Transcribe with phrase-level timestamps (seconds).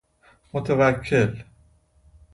[0.53, 1.43] متوکل